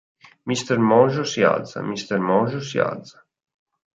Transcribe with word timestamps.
Mr. 0.51 0.77
Mojo 0.91 1.25
si 1.33 1.43
alza, 1.49 1.83
Mr. 1.91 2.19
Mojo 2.29 2.61
si 2.69 2.79
alza. 2.87 3.23